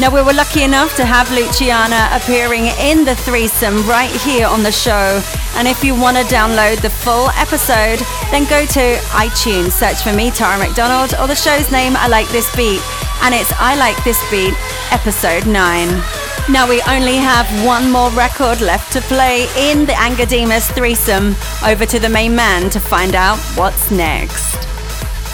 Now, 0.00 0.08
we 0.08 0.22
were 0.22 0.32
lucky 0.32 0.62
enough 0.62 0.96
to 0.96 1.04
have 1.04 1.30
Luciana 1.32 2.08
appearing 2.16 2.72
in 2.80 3.04
the 3.04 3.14
threesome 3.14 3.86
right 3.86 4.10
here 4.24 4.46
on 4.46 4.62
the 4.62 4.72
show. 4.72 5.20
And 5.56 5.68
if 5.68 5.84
you 5.84 6.00
want 6.00 6.16
to 6.16 6.24
download 6.32 6.80
the 6.80 6.88
full 6.88 7.28
episode, 7.36 8.00
then 8.30 8.48
go 8.48 8.64
to 8.64 8.96
iTunes, 9.12 9.72
search 9.72 10.00
for 10.02 10.14
me, 10.14 10.30
Tara 10.30 10.56
McDonald, 10.56 11.12
or 11.20 11.26
the 11.26 11.36
show's 11.36 11.70
name, 11.70 11.92
I 11.96 12.08
Like 12.08 12.28
This 12.30 12.48
Beat. 12.56 12.80
And 13.20 13.34
it's 13.34 13.52
I 13.60 13.76
Like 13.76 14.02
This 14.02 14.18
Beat, 14.30 14.54
episode 14.90 15.46
9. 15.46 16.21
Now 16.50 16.68
we 16.68 16.82
only 16.82 17.16
have 17.16 17.46
one 17.64 17.90
more 17.90 18.10
record 18.10 18.60
left 18.60 18.92
to 18.94 19.00
play 19.02 19.46
in 19.56 19.86
the 19.86 19.92
Angga 19.92 20.28
Dimas 20.28 20.68
threesome. 20.72 21.36
Over 21.64 21.86
to 21.86 22.00
the 22.00 22.08
main 22.08 22.34
man 22.34 22.68
to 22.70 22.80
find 22.80 23.14
out 23.14 23.38
what's 23.54 23.92
next. 23.92 24.56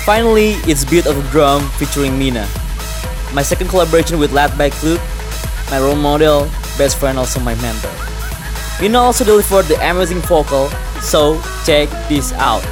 Finally, 0.04 0.50
it's 0.68 0.84
Beat 0.84 1.06
of 1.06 1.16
Drum 1.30 1.66
featuring 1.70 2.18
Mina. 2.18 2.46
My 3.32 3.42
second 3.42 3.68
collaboration 3.68 4.18
with 4.18 4.32
Laidback 4.32 4.80
Luke, 4.82 5.00
my 5.70 5.80
role 5.80 5.96
model, 5.96 6.42
best 6.76 6.98
friend, 6.98 7.18
also 7.18 7.40
my 7.40 7.54
mentor. 7.56 7.90
Mina 8.80 8.98
also 8.98 9.24
delivered 9.24 9.64
the 9.64 9.76
amazing 9.90 10.20
vocal, 10.20 10.68
so 11.00 11.40
check 11.64 11.88
this 12.08 12.32
out. 12.34 12.62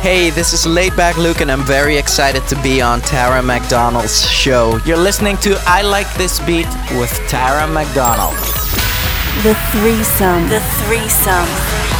Hey, 0.00 0.30
this 0.30 0.52
is 0.52 0.64
Laidback 0.64 1.16
Luke, 1.16 1.40
and 1.40 1.50
I'm 1.50 1.64
very 1.64 1.96
excited 1.96 2.46
to 2.46 2.62
be 2.62 2.80
on 2.80 3.00
Tara 3.00 3.42
McDonald's 3.42 4.30
show. 4.30 4.78
You're 4.84 4.96
listening 4.96 5.36
to 5.38 5.60
I 5.66 5.82
Like 5.82 6.06
This 6.14 6.38
Beat 6.38 6.68
with 6.92 7.10
Tara 7.26 7.66
McDonald. 7.66 8.36
The 9.42 9.58
threesome. 9.72 10.48
The 10.48 10.60
threesome. 10.86 11.97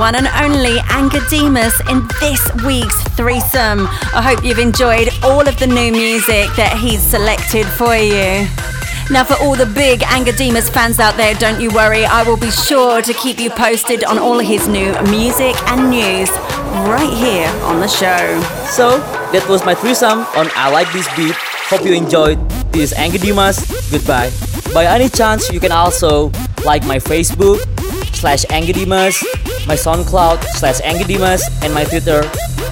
One 0.00 0.14
and 0.14 0.28
only 0.28 0.78
Angga 0.88 1.28
Dimas 1.28 1.78
in 1.90 2.08
this 2.20 2.40
week's 2.64 3.02
threesome. 3.18 3.86
I 4.14 4.22
hope 4.22 4.42
you've 4.42 4.58
enjoyed 4.58 5.10
all 5.22 5.46
of 5.46 5.58
the 5.58 5.66
new 5.66 5.92
music 5.92 6.48
that 6.56 6.78
he's 6.80 7.02
selected 7.02 7.66
for 7.66 7.94
you. 7.94 8.48
Now, 9.12 9.24
for 9.24 9.34
all 9.44 9.56
the 9.56 9.66
big 9.66 10.00
Angga 10.00 10.34
Dimas 10.38 10.70
fans 10.70 11.00
out 11.00 11.18
there, 11.18 11.34
don't 11.34 11.60
you 11.60 11.68
worry, 11.74 12.06
I 12.06 12.22
will 12.22 12.38
be 12.38 12.50
sure 12.50 13.02
to 13.02 13.12
keep 13.12 13.38
you 13.38 13.50
posted 13.50 14.02
on 14.04 14.18
all 14.18 14.38
his 14.38 14.68
new 14.68 14.90
music 15.02 15.54
and 15.68 15.90
news 15.90 16.30
right 16.88 17.12
here 17.12 17.50
on 17.64 17.80
the 17.80 17.86
show. 17.86 18.40
So, 18.70 19.00
that 19.32 19.46
was 19.50 19.66
my 19.66 19.74
threesome 19.74 20.20
on 20.34 20.48
I 20.56 20.70
Like 20.70 20.90
This 20.94 21.14
Beat. 21.14 21.34
Hope 21.68 21.84
you 21.84 21.92
enjoyed. 21.92 22.38
This 22.72 22.92
is 22.92 22.98
Angga 22.98 23.20
Dimas. 23.20 23.68
Goodbye. 23.90 24.32
By 24.72 24.86
any 24.86 25.10
chance, 25.10 25.52
you 25.52 25.60
can 25.60 25.72
also 25.72 26.32
like 26.64 26.86
my 26.86 26.96
Facebook 26.96 27.60
slash 28.16 28.46
Angga 28.46 28.72
Dimas 28.72 29.22
my 29.70 29.76
SoundCloud 29.76 30.42
slash 30.58 30.80
Angga 30.80 31.06
Dimas, 31.06 31.48
and 31.62 31.72
my 31.72 31.84
Twitter 31.84 32.24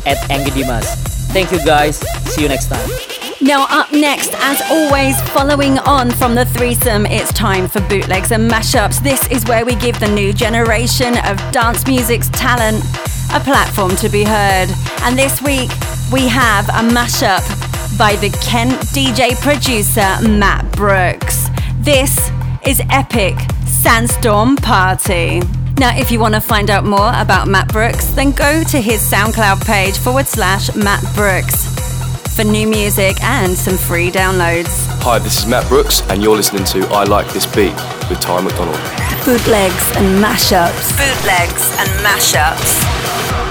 at 0.05 0.19
Angga 0.35 0.53
Dimas. 0.53 0.85
Thank 1.31 1.53
you 1.53 1.65
guys. 1.65 1.99
See 2.33 2.43
you 2.43 2.49
next 2.49 2.67
time. 2.67 2.91
Now, 3.41 3.69
up 3.71 3.93
next, 3.93 4.35
as 4.35 4.61
always, 4.69 5.15
following 5.31 5.79
on 5.79 6.11
from 6.11 6.35
the 6.35 6.45
threesome, 6.45 7.07
it's 7.07 7.33
time 7.33 7.69
for 7.69 7.81
bootlegs 7.83 8.33
and 8.33 8.51
mashups. 8.51 9.01
This 9.01 9.25
is 9.31 9.45
where 9.45 9.65
we 9.65 9.77
give 9.77 10.01
the 10.01 10.09
new 10.09 10.33
generation 10.33 11.17
of 11.19 11.37
dance 11.53 11.87
music's 11.87 12.31
talent 12.31 12.83
a 13.33 13.39
platform 13.39 13.95
to 13.95 14.09
be 14.09 14.25
heard. 14.25 14.69
And 15.03 15.17
this 15.17 15.41
week, 15.41 15.71
we 16.13 16.27
have 16.27 16.69
a 16.71 16.83
mashup 16.93 17.47
by 17.97 18.17
the 18.17 18.31
Kent 18.43 18.73
DJ 18.91 19.41
producer 19.41 20.29
Matt 20.29 20.69
Brooks. 20.73 21.49
This 21.79 22.33
is 22.67 22.83
Epic 22.91 23.37
Sandstorm 23.67 24.57
Party. 24.57 25.43
Now, 25.79 25.97
if 25.97 26.11
you 26.11 26.19
want 26.19 26.35
to 26.35 26.41
find 26.41 26.71
out 26.71 26.85
more 26.85 27.13
about 27.15 27.47
Matt 27.47 27.69
Brooks, 27.69 28.07
then 28.07 28.33
go 28.33 28.65
to 28.65 28.81
his 28.81 29.01
SoundCloud 29.01 29.65
page 29.65 29.97
forward 29.97 30.27
slash 30.27 30.75
Matt 30.75 31.05
Brooks 31.15 31.69
for 32.35 32.43
new 32.43 32.67
music 32.67 33.23
and 33.23 33.57
some 33.57 33.79
free 33.79 34.11
downloads. 34.11 34.87
Hi, 35.03 35.21
this 35.21 35.39
is 35.39 35.47
Matt 35.47 35.69
Brooks, 35.69 36.03
and 36.11 36.21
you're 36.21 36.35
listening 36.35 36.65
to 36.65 36.81
I 36.89 37.05
Like 37.05 37.33
This 37.33 37.47
Beat 37.47 37.75
with 38.11 38.19
Ty 38.19 38.41
McDonald. 38.41 38.75
Bootlegs 39.25 39.97
and 39.97 40.21
mashups. 40.21 40.97
Bootlegs 40.99 41.71
and 41.79 41.89
mashups. 42.05 43.48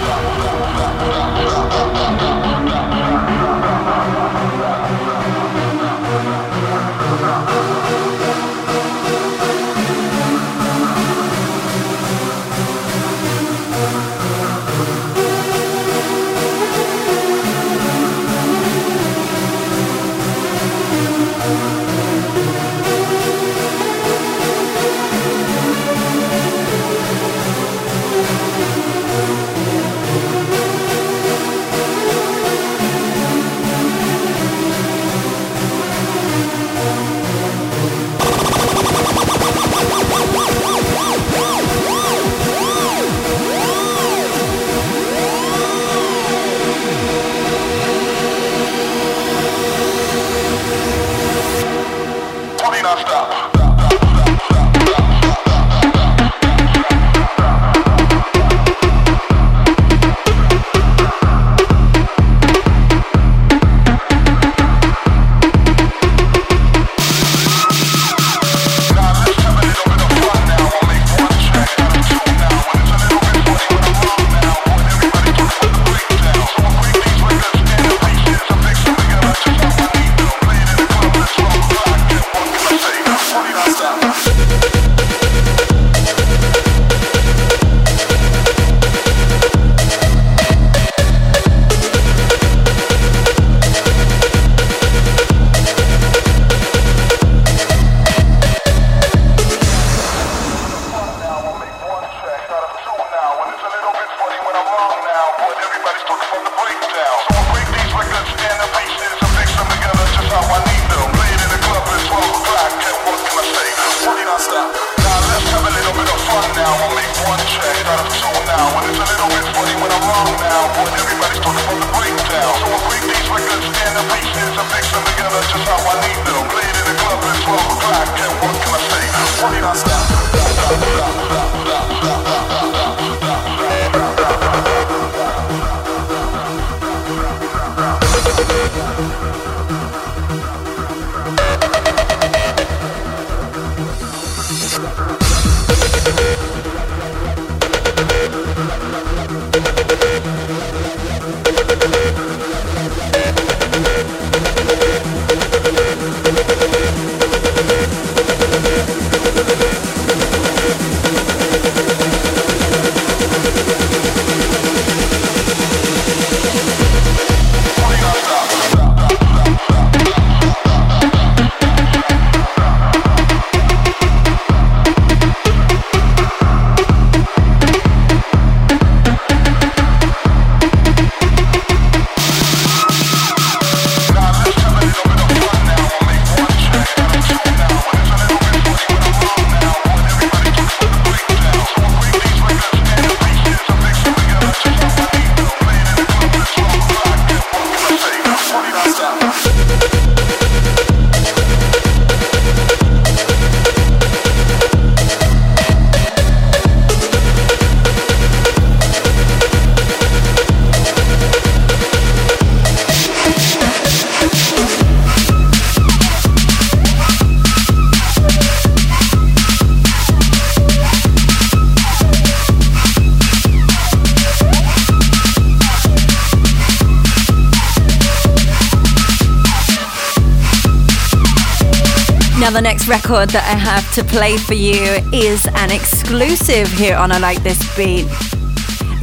The 232.57 232.61
next 232.63 232.87
record 232.87 233.29
that 233.29 233.45
I 233.45 233.55
have 233.55 233.85
to 233.93 234.03
play 234.03 234.35
for 234.35 234.55
you 234.55 234.81
is 235.13 235.45
an 235.53 235.69
exclusive 235.69 236.67
here 236.71 236.97
on 236.97 237.11
I 237.11 237.19
Like 237.19 237.43
This 237.43 237.61
Beat. 237.77 238.07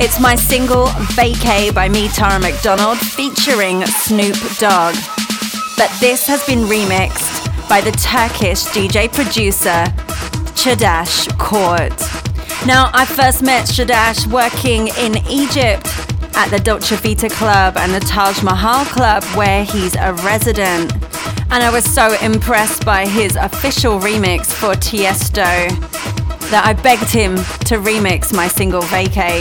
It's 0.03 0.19
my 0.19 0.35
single 0.35 0.87
Vacay 1.15 1.73
by 1.73 1.89
me, 1.89 2.09
Tara 2.09 2.41
McDonald, 2.41 2.99
featuring 2.99 3.87
Snoop 3.87 4.35
Dogg. 4.59 4.97
But 5.77 5.89
this 6.01 6.27
has 6.27 6.45
been 6.47 6.67
remixed 6.67 7.47
by 7.69 7.81
the 7.81 7.93
Turkish 7.93 8.65
DJ 8.75 9.07
producer 9.13 9.87
Chadash 10.59 11.31
Court. 11.39 11.95
Now, 12.67 12.91
I 12.93 13.05
first 13.05 13.41
met 13.41 13.69
Chadash 13.69 14.27
working 14.27 14.89
in 14.99 15.19
Egypt 15.31 15.87
at 16.35 16.49
the 16.51 16.59
Dolce 16.59 16.97
Vita 16.97 17.29
Club 17.29 17.77
and 17.77 17.95
the 17.95 18.01
Taj 18.01 18.43
Mahal 18.43 18.85
Club, 18.87 19.23
where 19.37 19.65
he's 19.65 19.95
a 19.95 20.13
resident 20.25 21.04
and 21.55 21.63
I 21.63 21.71
was 21.71 21.85
so 21.85 22.13
impressed 22.21 22.85
by 22.85 23.07
his 23.07 23.37
official 23.37 24.01
remix 24.01 24.47
for 24.47 24.75
Tiesto 24.75 25.71
that 26.51 26.65
I 26.67 26.73
begged 26.73 27.11
him 27.11 27.37
to 27.37 27.79
remix 27.79 28.35
my 28.35 28.49
single 28.49 28.83
Vacay. 28.83 29.39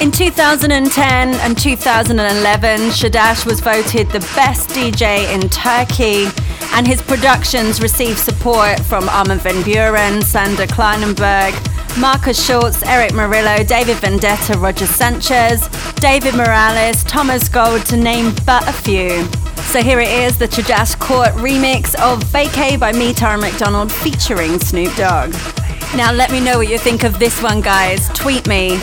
In 0.00 0.12
2010 0.12 1.34
and 1.34 1.58
2011, 1.58 2.80
Chadash 2.90 3.44
was 3.44 3.58
voted 3.58 4.08
the 4.10 4.20
best 4.36 4.68
DJ 4.68 5.34
in 5.34 5.48
Turkey, 5.48 6.28
and 6.76 6.86
his 6.86 7.02
productions 7.02 7.82
received 7.82 8.18
support 8.18 8.78
from 8.82 9.08
Armin 9.08 9.38
van 9.38 9.64
Buuren, 9.64 10.22
Sander 10.22 10.68
Kleinenberg, 10.68 11.52
Markus 12.00 12.46
Schulz, 12.46 12.84
Erick 12.84 13.10
Morillo, 13.10 13.66
David 13.66 13.96
Vendetta, 13.96 14.56
Roger 14.56 14.86
Sanchez, 14.86 15.68
David 15.96 16.36
Morales, 16.36 17.02
Thomas 17.02 17.48
Gold, 17.48 17.84
to 17.86 17.96
name 17.96 18.32
but 18.46 18.68
a 18.68 18.72
few. 18.72 19.26
So 19.66 19.82
here 19.82 20.00
it 20.00 20.08
is, 20.08 20.38
the 20.38 20.46
Chadash 20.46 20.98
Court 20.98 21.28
remix 21.32 21.94
of 21.96 22.22
Vacay 22.32 22.80
by 22.80 22.92
me, 22.92 23.12
Tara 23.12 23.36
McDonald, 23.36 23.92
featuring 23.92 24.58
Snoop 24.58 24.94
Dogg. 24.96 25.32
Now 25.94 26.12
let 26.12 26.30
me 26.30 26.40
know 26.40 26.58
what 26.58 26.68
you 26.68 26.78
think 26.78 27.04
of 27.04 27.18
this 27.18 27.42
one, 27.42 27.60
guys. 27.60 28.08
Tweet 28.10 28.46
me, 28.48 28.78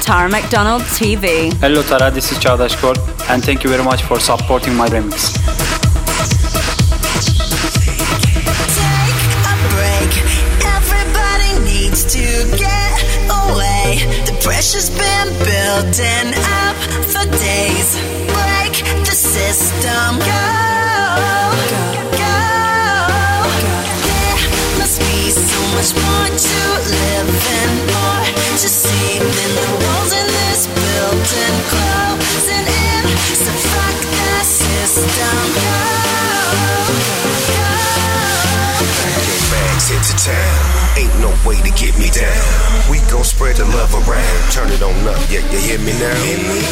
Tara 0.00 0.28
McDonald 0.28 0.82
TV. 0.82 1.52
Hello 1.60 1.82
Tara, 1.82 2.10
this 2.10 2.32
is 2.32 2.38
Chadash 2.38 2.76
Court, 2.80 2.98
and 3.30 3.44
thank 3.44 3.62
you 3.62 3.70
very 3.70 3.84
much 3.84 4.02
for 4.02 4.18
supporting 4.18 4.74
my 4.74 4.88
remix. 4.88 5.38
Pressure's 14.42 14.90
been 14.90 15.28
building 15.44 16.34
up 16.34 16.76
for 17.06 17.24
days. 17.38 18.21
System. 19.52 20.18
Go, 20.18 20.61
way 41.44 41.58
to 41.58 41.72
get 41.74 41.94
me 41.98 42.08
down. 42.10 42.42
We 42.90 43.02
gon' 43.10 43.24
spread 43.24 43.56
the 43.56 43.66
love 43.74 43.94
around. 43.94 44.38
Turn 44.50 44.70
it 44.70 44.82
on 44.82 44.94
up, 45.06 45.18
yeah, 45.30 45.42
you 45.50 45.58
hear 45.58 45.78
me 45.78 45.92
now? 45.98 46.14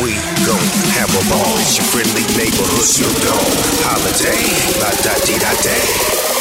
We 0.02 0.14
gon' 0.46 0.66
have 0.94 1.10
a 1.10 1.22
ball. 1.30 1.54
It's 1.58 1.78
your 1.78 1.86
friendly 1.90 2.22
neighborhood 2.38 2.86
Snoop 2.86 3.14
Dogg. 3.22 3.50
Holiday, 3.86 4.42
la 4.78 4.90
da 5.02 5.14
dee 5.26 5.38
da 5.38 5.52
day. 5.62 5.86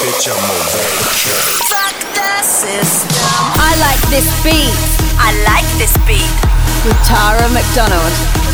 Bitch, 0.02 0.30
I'm 0.30 0.38
on 0.38 0.62
vacation. 0.74 1.38
Fuck 1.70 1.98
the 2.14 2.34
system. 2.46 3.18
I 3.58 3.74
like 3.82 4.04
this 4.14 4.30
beat. 4.46 4.78
I 5.18 5.34
like 5.46 5.70
this 5.78 5.94
beat. 6.06 6.30
With 6.86 6.98
Tara 7.06 7.50
McDonald. 7.50 8.49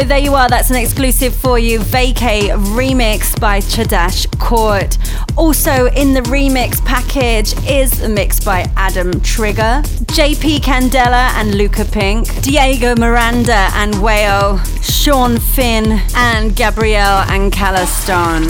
So 0.00 0.06
there 0.06 0.16
you 0.16 0.34
are, 0.34 0.48
that's 0.48 0.70
an 0.70 0.76
exclusive 0.76 1.36
for 1.36 1.58
you. 1.58 1.78
Vacay 1.78 2.48
remix 2.74 3.38
by 3.38 3.58
Chadash 3.58 4.26
Court. 4.38 4.96
Also 5.36 5.88
in 5.88 6.14
the 6.14 6.22
remix 6.22 6.82
package 6.86 7.52
is 7.68 8.00
a 8.00 8.08
mix 8.08 8.42
by 8.42 8.60
Adam 8.76 9.20
Trigger, 9.20 9.82
JP 10.14 10.60
Candela 10.60 11.28
and 11.34 11.54
Luca 11.54 11.84
Pink, 11.84 12.26
Diego 12.40 12.94
Miranda 12.96 13.68
and 13.74 13.92
Wayo, 13.96 14.58
Sean 14.82 15.38
Finn 15.38 16.00
and 16.16 16.56
Gabrielle 16.56 17.26
and 17.28 17.52
Calastone. 17.52 18.48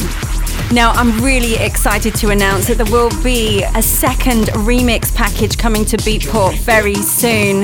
Now, 0.72 0.92
I'm 0.92 1.20
really 1.20 1.56
excited 1.56 2.14
to 2.14 2.28
announce 2.30 2.68
that 2.68 2.76
there 2.76 2.92
will 2.92 3.10
be 3.24 3.64
a 3.74 3.82
second 3.82 4.44
remix 4.68 5.12
package 5.12 5.58
coming 5.58 5.84
to 5.86 5.96
Beatport 5.96 6.56
very 6.58 6.94
soon. 6.94 7.62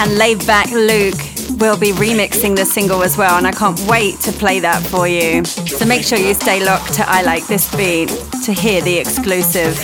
And 0.00 0.12
Laidback 0.12 0.70
Luke 0.70 1.27
will 1.56 1.78
be 1.78 1.92
remixing 1.92 2.56
the 2.56 2.64
single 2.64 3.02
as 3.02 3.16
well, 3.16 3.36
and 3.36 3.46
I 3.46 3.52
can't 3.52 3.80
wait 3.88 4.20
to 4.20 4.32
play 4.32 4.60
that 4.60 4.82
for 4.86 5.08
you. 5.08 5.44
So 5.44 5.84
make 5.84 6.04
sure 6.04 6.18
you 6.18 6.34
stay 6.34 6.64
locked 6.64 6.94
to 6.94 7.08
I 7.08 7.22
Like 7.22 7.46
This 7.46 7.74
Beat 7.74 8.08
to 8.44 8.52
hear 8.52 8.82
the 8.82 8.98
exclusive. 8.98 9.76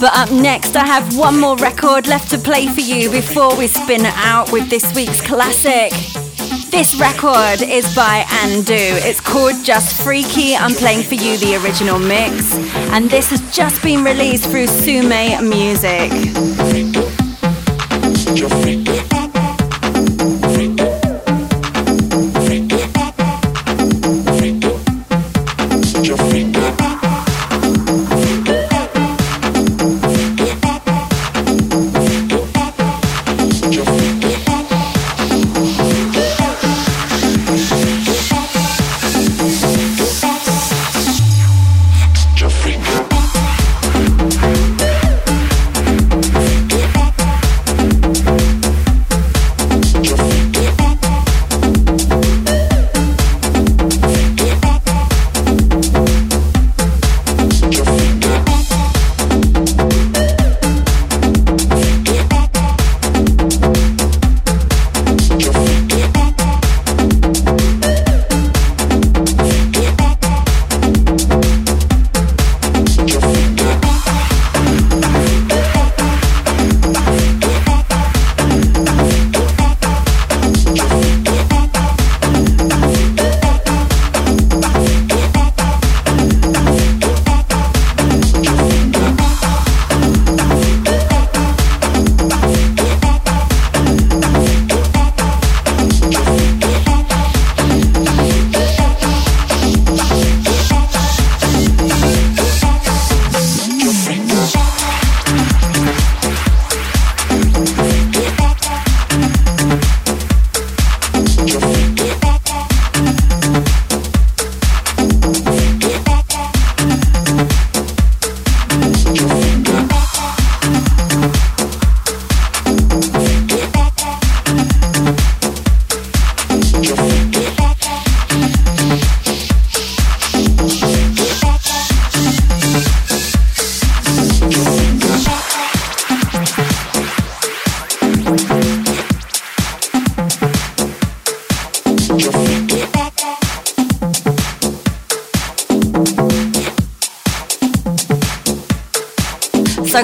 But 0.00 0.12
up 0.14 0.30
next, 0.30 0.76
I 0.76 0.86
have 0.86 1.16
one 1.16 1.38
more 1.38 1.56
record 1.56 2.06
left 2.06 2.30
to 2.30 2.38
play 2.38 2.66
for 2.66 2.80
you 2.80 3.10
before 3.10 3.56
we 3.56 3.66
spin 3.66 4.04
out 4.04 4.52
with 4.52 4.68
this 4.68 4.94
week's 4.94 5.20
classic. 5.20 5.92
This 6.70 6.98
record 6.98 7.62
is 7.62 7.94
by 7.94 8.24
Andu. 8.42 8.98
It's 9.06 9.20
called 9.20 9.64
Just 9.64 10.02
Freaky. 10.02 10.56
I'm 10.56 10.74
playing 10.74 11.04
for 11.04 11.14
you 11.14 11.36
the 11.38 11.56
original 11.62 12.00
mix, 12.00 12.56
and 12.90 13.08
this 13.08 13.30
has 13.30 13.40
just 13.54 13.82
been 13.82 14.02
released 14.02 14.50
through 14.50 14.66
Sume 14.66 15.08
Music. 15.48 16.10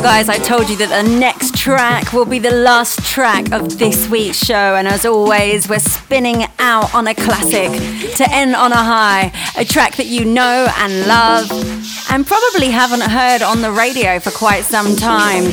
Guys, 0.02 0.30
I 0.30 0.38
told 0.38 0.70
you 0.70 0.76
that 0.78 0.88
the 0.88 1.02
next 1.18 1.54
track 1.54 2.14
will 2.14 2.24
be 2.24 2.38
the 2.38 2.50
last 2.50 3.04
track 3.04 3.52
of 3.52 3.78
this 3.78 4.08
week's 4.08 4.38
show. 4.38 4.74
And 4.74 4.88
as 4.88 5.04
always, 5.04 5.68
we're 5.68 5.78
spinning 5.78 6.46
out 6.58 6.94
on 6.94 7.06
a 7.06 7.14
classic 7.14 7.70
to 8.16 8.24
end 8.32 8.56
on 8.56 8.72
a 8.72 8.76
high. 8.76 9.30
A 9.58 9.64
track 9.64 9.96
that 9.96 10.06
you 10.06 10.24
know 10.24 10.72
and 10.78 11.06
love 11.06 11.50
and 12.10 12.26
probably 12.26 12.70
haven't 12.70 13.02
heard 13.02 13.42
on 13.42 13.60
the 13.60 13.70
radio 13.70 14.18
for 14.18 14.30
quite 14.30 14.64
some 14.64 14.96
time. 14.96 15.44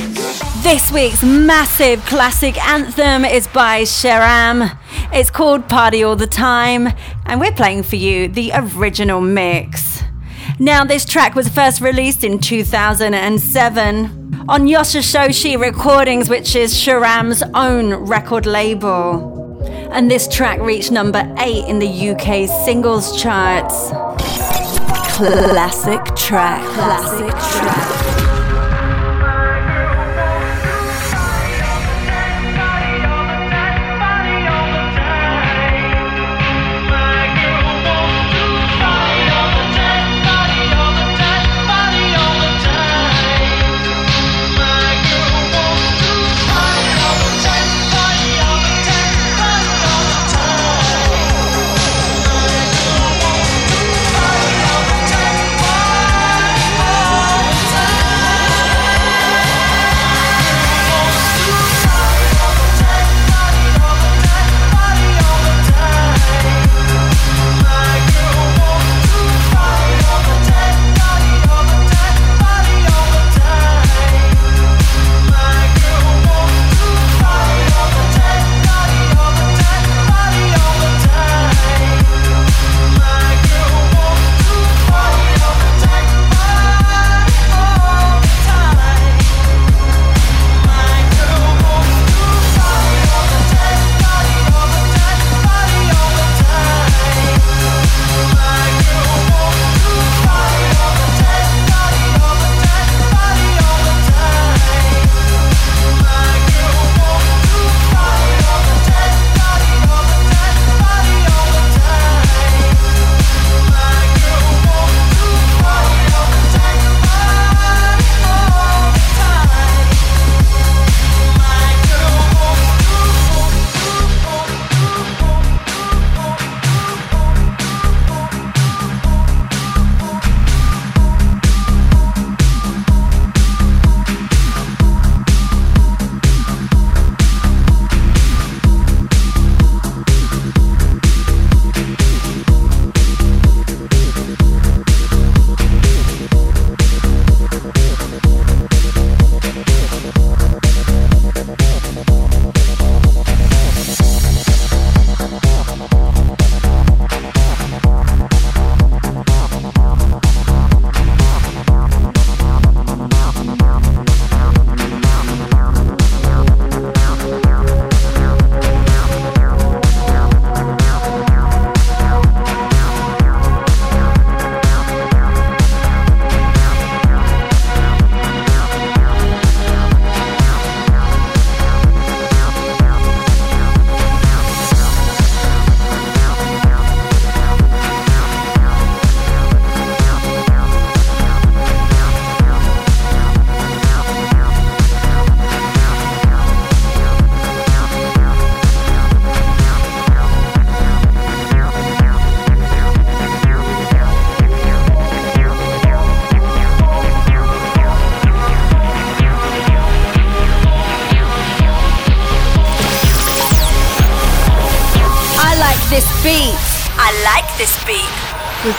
This 0.64 0.94
week's 0.94 1.26
massive 1.26 2.00
classic 2.06 2.58
anthem 2.66 3.26
is 3.26 3.48
by 3.48 3.82
Sharam. 3.82 4.78
It's 5.12 5.30
called 5.30 5.68
Party 5.68 6.04
All 6.04 6.16
the 6.16 6.26
Time, 6.26 6.88
and 7.26 7.42
we're 7.42 7.52
playing 7.52 7.84
for 7.84 7.98
you 7.98 8.30
the 8.30 8.54
original 8.54 9.20
mix. 9.20 10.04
Now, 10.58 10.86
this 10.86 11.04
track 11.04 11.36
was 11.36 11.50
first 11.50 11.82
released 11.82 12.24
in 12.24 12.40
2007 12.40 14.27
on 14.50 14.66
Yoshitoshi 14.66 15.60
Recordings, 15.60 16.30
which 16.30 16.56
is 16.56 16.74
Sharam's 16.74 17.44
own 17.54 17.94
record 18.06 18.46
label. 18.46 19.62
And 19.92 20.10
this 20.10 20.28
track 20.28 20.62
reached 20.62 20.90
number 20.90 21.20
8 21.38 21.66
in 21.66 21.80
the 21.80 22.10
UK 22.12 22.48
singles 22.66 23.22
charts. 23.22 23.90
Classic 25.18 26.16
track, 26.16 26.64
classic 26.76 27.32
track. 27.32 28.07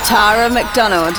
Tara 0.08 0.48
McDonald. 0.48 1.14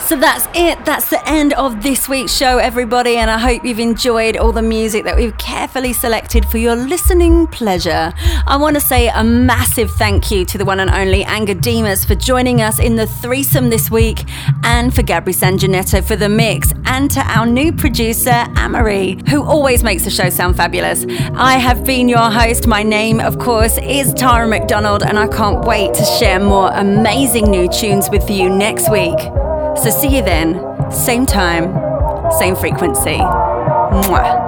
So 0.00 0.16
that's 0.16 0.48
it. 0.54 0.82
That's 0.86 1.10
the 1.10 1.20
end 1.28 1.52
of 1.52 1.82
this 1.82 2.08
week's 2.08 2.34
show, 2.34 2.56
everybody. 2.56 3.16
And 3.16 3.30
I 3.30 3.36
hope 3.36 3.66
you've 3.66 3.78
enjoyed 3.78 4.38
all 4.38 4.50
the 4.50 4.62
music 4.62 5.04
that 5.04 5.14
we've 5.14 5.36
carefully 5.36 5.92
selected 5.92 6.46
for 6.46 6.56
your 6.56 6.74
listening 6.74 7.46
pleasure. 7.46 8.14
I 8.46 8.56
want 8.58 8.76
to 8.76 8.80
say 8.80 9.08
a 9.08 9.24
massive 9.24 9.90
thank 9.92 10.30
you 10.30 10.44
to 10.44 10.58
the 10.58 10.66
one 10.66 10.78
and 10.78 10.90
only 10.90 11.24
Angga 11.24 11.60
Dimas 11.62 12.04
for 12.04 12.14
joining 12.14 12.60
us 12.60 12.78
in 12.78 12.94
the 12.94 13.06
threesome 13.06 13.70
this 13.70 13.90
week, 13.90 14.24
and 14.62 14.94
for 14.94 15.02
Gabri 15.02 15.34
Sanjanetto 15.34 16.04
for 16.04 16.14
the 16.14 16.28
mix, 16.28 16.72
and 16.84 17.10
to 17.12 17.20
our 17.20 17.46
new 17.46 17.72
producer, 17.72 18.44
Amory, 18.56 19.18
who 19.30 19.42
always 19.42 19.82
makes 19.82 20.04
the 20.04 20.10
show 20.10 20.28
sound 20.28 20.56
fabulous. 20.56 21.06
I 21.34 21.54
have 21.54 21.84
been 21.86 22.06
your 22.06 22.30
host. 22.30 22.66
My 22.66 22.82
name, 22.82 23.18
of 23.18 23.38
course, 23.38 23.78
is 23.78 24.12
Tara 24.12 24.46
McDonald, 24.46 25.02
and 25.02 25.18
I 25.18 25.26
can't 25.26 25.64
wait 25.64 25.94
to 25.94 26.04
share 26.04 26.38
more 26.38 26.70
amazing 26.72 27.50
new 27.50 27.66
tunes 27.66 28.10
with 28.10 28.28
you 28.28 28.50
next 28.50 28.90
week. 28.90 29.18
So 29.82 29.88
see 29.88 30.14
you 30.16 30.22
then, 30.22 30.60
same 30.92 31.24
time, 31.24 31.72
same 32.38 32.56
frequency. 32.56 33.16
Mwah. 33.16 34.43